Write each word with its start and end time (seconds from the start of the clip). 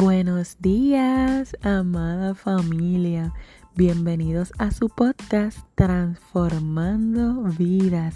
Buenos 0.00 0.56
días, 0.60 1.54
amada 1.60 2.34
familia. 2.34 3.34
Bienvenidos 3.74 4.50
a 4.56 4.70
su 4.70 4.88
podcast 4.88 5.58
Transformando 5.74 7.42
Vidas. 7.58 8.14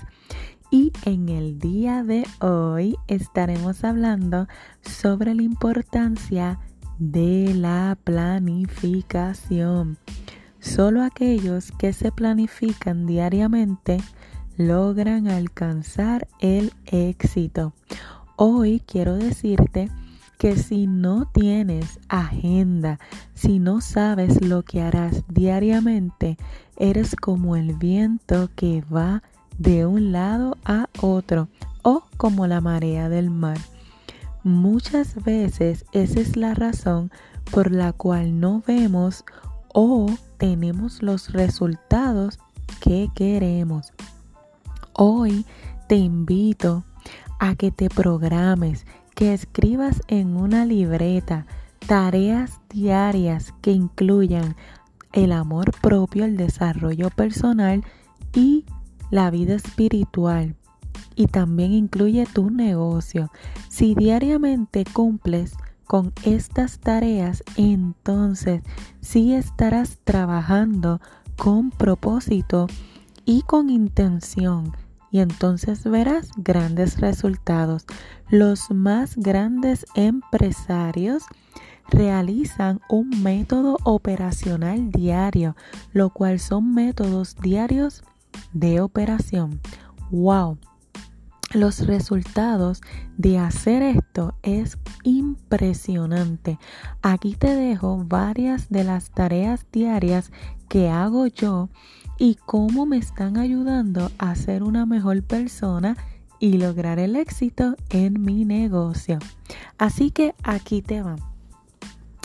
Y 0.71 0.93
en 1.05 1.29
el 1.29 1.59
día 1.59 2.03
de 2.03 2.27
hoy 2.41 2.97
estaremos 3.07 3.85
hablando 3.85 4.49
sobre 4.81 5.35
la 5.35 5.43
importancia 5.43 6.59
de 6.99 7.53
la 7.53 7.99
planificación. 8.03 9.99
Solo 10.61 11.03
aquellos 11.03 11.71
que 11.73 11.93
se 11.93 12.11
planifican 12.11 13.05
diariamente 13.05 13.99
logran 14.57 15.29
alcanzar 15.29 16.29
el 16.41 16.73
éxito. 16.87 17.75
Hoy 18.37 18.81
quiero 18.87 19.17
decirte 19.17 19.91
si 20.55 20.87
no 20.87 21.25
tienes 21.25 21.99
agenda, 22.09 22.99
si 23.35 23.59
no 23.59 23.81
sabes 23.81 24.45
lo 24.45 24.63
que 24.63 24.83
harás 24.83 25.25
diariamente, 25.29 26.37
eres 26.77 27.17
como 27.17 27.57
el 27.57 27.75
viento 27.75 28.51
que 28.55 28.83
va 28.95 29.23
de 29.57 29.87
un 29.87 30.13
lado 30.13 30.59
a 30.65 30.89
otro 31.01 31.49
o 31.83 32.03
como 32.19 32.47
la 32.47 32.61
marea 32.61 33.09
del 33.09 33.31
mar. 33.31 33.59
Muchas 34.43 35.25
veces 35.25 35.87
esa 35.93 36.21
es 36.21 36.37
la 36.37 36.53
razón 36.53 37.11
por 37.51 37.71
la 37.71 37.93
cual 37.95 38.39
no 38.39 38.63
vemos 38.67 39.25
o 39.73 40.11
tenemos 40.37 41.03
los 41.03 41.33
resultados 41.33 42.39
que 42.81 43.09
queremos. 43.15 43.95
Hoy 44.93 45.47
te 45.89 45.97
invito 45.97 46.85
a 47.41 47.55
que 47.55 47.71
te 47.71 47.89
programes, 47.89 48.87
que 49.15 49.33
escribas 49.33 50.03
en 50.09 50.37
una 50.37 50.67
libreta 50.67 51.47
tareas 51.87 52.61
diarias 52.71 53.53
que 53.61 53.73
incluyan 53.73 54.57
el 55.13 55.33
amor 55.33 55.71
propio, 55.81 56.25
el 56.25 56.37
desarrollo 56.37 57.11
personal 57.11 57.85
y 58.35 58.65
la 59.11 59.31
vida 59.31 59.55
espiritual. 59.55 60.57
Y 61.15 61.29
también 61.29 61.73
incluye 61.73 62.27
tu 62.27 62.51
negocio. 62.51 63.31
Si 63.69 63.95
diariamente 63.95 64.85
cumples 64.85 65.55
con 65.87 66.13
estas 66.25 66.81
tareas, 66.81 67.45
entonces 67.57 68.63
sí 69.01 69.35
estarás 69.35 69.99
trabajando 70.03 71.01
con 71.37 71.71
propósito 71.71 72.67
y 73.25 73.43
con 73.43 73.71
intención 73.71 74.73
y 75.15 75.21
entonces 75.21 75.85
verás 75.85 76.33
grandes 76.37 77.01
resultados. 77.01 77.87
Los 78.31 78.73
más 78.73 79.15
grandes 79.15 79.87
empresarios 79.95 81.23
realizan 81.89 82.81
un 82.89 83.23
método 83.23 83.77
operacional 83.85 84.91
diario, 84.91 85.55
lo 85.93 86.11
cual 86.11 86.41
son 86.41 86.75
métodos 86.75 87.37
diarios 87.37 88.03
de 88.55 88.81
operación. 88.81 89.61
¡Wow! 90.11 90.59
Los 91.55 91.87
resultados 91.87 92.81
de 93.17 93.39
hacer 93.39 93.81
esto 93.83 94.35
es 94.43 94.77
impresionante. 95.05 96.59
Aquí 97.01 97.37
te 97.37 97.55
dejo 97.55 98.05
varias 98.05 98.69
de 98.71 98.83
las 98.83 99.13
tareas 99.13 99.65
diarias 99.71 100.33
que 100.69 100.89
hago 100.89 101.29
yo 101.29 101.69
y 102.19 102.35
cómo 102.45 102.87
me 102.87 102.97
están 102.97 103.37
ayudando 103.37 104.11
a 104.19 104.35
ser 104.35 104.65
una 104.65 104.85
mejor 104.85 105.23
persona 105.23 105.97
y 106.41 106.59
lograr 106.59 106.99
el 106.99 107.15
éxito 107.15 107.77
en 107.89 108.21
mi 108.21 108.45
negocio. 108.45 109.21
Así 109.79 110.11
que 110.11 110.35
aquí 110.43 110.83
te 110.83 111.03
van. 111.03 111.21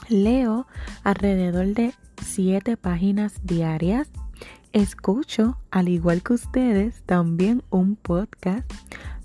Leo 0.07 0.65
alrededor 1.03 1.67
de 1.75 1.93
7 2.25 2.77
páginas 2.77 3.35
diarias. 3.43 4.09
Escucho, 4.73 5.59
al 5.69 5.87
igual 5.87 6.23
que 6.23 6.33
ustedes, 6.33 7.03
también 7.05 7.61
un 7.69 7.95
podcast. 7.95 8.65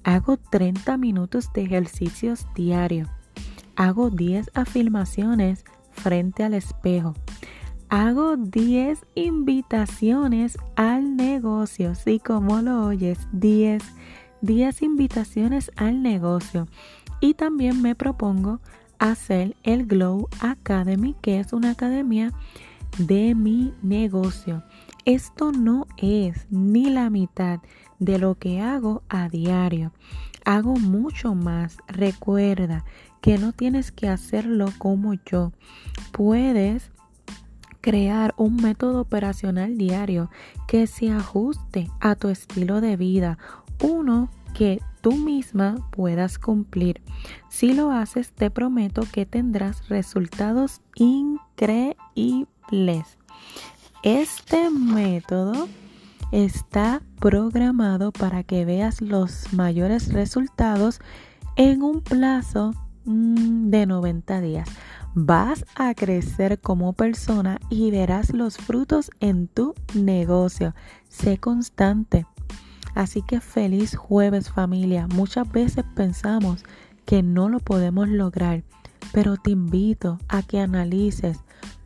Hago 0.04 0.36
30 0.36 0.96
minutos 0.96 1.52
de 1.52 1.62
ejercicios 1.62 2.46
diarios. 2.54 3.08
Hago 3.76 4.10
10 4.10 4.50
afirmaciones 4.54 5.64
frente 5.90 6.44
al 6.44 6.54
espejo 6.54 7.14
hago 7.94 8.36
10 8.36 9.06
invitaciones 9.14 10.58
al 10.74 11.16
negocio. 11.16 11.94
Sí, 11.94 12.18
como 12.18 12.60
lo 12.60 12.86
oyes, 12.86 13.18
10, 13.32 13.84
10 14.40 14.82
invitaciones 14.82 15.70
al 15.76 16.02
negocio. 16.02 16.66
Y 17.20 17.34
también 17.34 17.82
me 17.82 17.94
propongo 17.94 18.60
hacer 18.98 19.54
el 19.62 19.86
Glow 19.86 20.28
Academy, 20.40 21.14
que 21.22 21.38
es 21.38 21.52
una 21.52 21.70
academia 21.70 22.32
de 22.98 23.36
mi 23.36 23.72
negocio. 23.82 24.64
Esto 25.04 25.52
no 25.52 25.86
es 25.98 26.46
ni 26.50 26.88
la 26.88 27.10
mitad 27.10 27.60
de 27.98 28.18
lo 28.18 28.36
que 28.36 28.62
hago 28.62 29.02
a 29.10 29.28
diario. 29.28 29.92
Hago 30.46 30.76
mucho 30.76 31.34
más. 31.34 31.76
Recuerda 31.88 32.84
que 33.20 33.36
no 33.36 33.52
tienes 33.52 33.92
que 33.92 34.08
hacerlo 34.08 34.72
como 34.78 35.12
yo. 35.26 35.52
Puedes 36.10 36.90
crear 37.82 38.34
un 38.38 38.56
método 38.56 39.02
operacional 39.02 39.76
diario 39.76 40.30
que 40.66 40.86
se 40.86 41.10
ajuste 41.10 41.90
a 42.00 42.14
tu 42.14 42.28
estilo 42.28 42.80
de 42.80 42.96
vida, 42.96 43.36
uno 43.82 44.30
que 44.54 44.80
tú 45.02 45.16
misma 45.16 45.86
puedas 45.90 46.38
cumplir. 46.38 47.02
Si 47.50 47.74
lo 47.74 47.90
haces, 47.90 48.32
te 48.32 48.50
prometo 48.50 49.02
que 49.12 49.26
tendrás 49.26 49.86
resultados 49.90 50.80
increíbles. 50.94 51.98
Este 54.04 54.68
método 54.68 55.66
está 56.30 57.00
programado 57.20 58.12
para 58.12 58.42
que 58.42 58.66
veas 58.66 59.00
los 59.00 59.50
mayores 59.54 60.12
resultados 60.12 61.00
en 61.56 61.82
un 61.82 62.02
plazo 62.02 62.74
mm, 63.06 63.70
de 63.70 63.86
90 63.86 64.42
días. 64.42 64.68
Vas 65.14 65.64
a 65.74 65.94
crecer 65.94 66.60
como 66.60 66.92
persona 66.92 67.58
y 67.70 67.90
verás 67.90 68.34
los 68.34 68.58
frutos 68.58 69.10
en 69.20 69.48
tu 69.48 69.74
negocio. 69.94 70.74
Sé 71.08 71.38
constante. 71.38 72.26
Así 72.94 73.22
que 73.22 73.40
feliz 73.40 73.96
jueves 73.96 74.50
familia. 74.50 75.06
Muchas 75.14 75.50
veces 75.50 75.82
pensamos 75.96 76.62
que 77.06 77.22
no 77.22 77.48
lo 77.48 77.58
podemos 77.58 78.10
lograr, 78.10 78.64
pero 79.14 79.38
te 79.38 79.52
invito 79.52 80.18
a 80.28 80.42
que 80.42 80.60
analices 80.60 81.38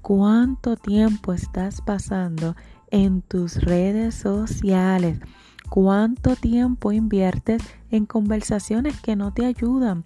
cuánto 0.09 0.77
tiempo 0.77 1.35
estás 1.35 1.83
pasando 1.83 2.57
en 2.91 3.21
tus 3.21 3.61
redes 3.63 4.15
sociales, 4.15 5.21
cuánto 5.69 6.35
tiempo 6.35 6.93
inviertes 6.93 7.63
en 7.91 8.07
conversaciones 8.07 8.99
que 9.01 9.17
no 9.17 9.35
te 9.35 9.45
ayudan 9.45 10.05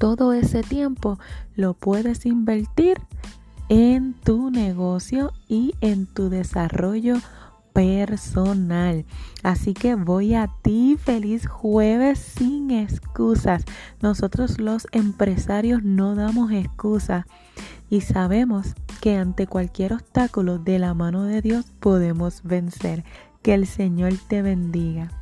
todo 0.00 0.32
ese 0.32 0.62
tiempo 0.62 1.18
lo 1.54 1.74
puedes 1.74 2.24
invertir 2.24 2.98
en 3.68 4.14
tu 4.14 4.50
negocio 4.50 5.32
y 5.46 5.74
en 5.82 6.06
tu 6.06 6.30
desarrollo 6.30 7.16
personal. 7.74 9.04
Así 9.42 9.74
que 9.74 9.94
voy 9.96 10.34
a 10.34 10.50
ti, 10.62 10.96
feliz 10.98 11.46
jueves 11.46 12.18
sin 12.18 12.70
excusas. 12.70 13.64
Nosotros 14.00 14.58
los 14.58 14.88
empresarios 14.90 15.84
no 15.84 16.14
damos 16.14 16.50
excusas 16.50 17.26
y 17.90 18.00
sabemos 18.00 18.74
que 19.00 19.16
ante 19.16 19.46
cualquier 19.46 19.94
obstáculo 19.94 20.58
de 20.58 20.78
la 20.78 20.94
mano 20.94 21.24
de 21.24 21.40
Dios 21.42 21.66
podemos 21.80 22.42
vencer. 22.42 23.04
Que 23.42 23.54
el 23.54 23.66
Señor 23.66 24.12
te 24.28 24.42
bendiga. 24.42 25.19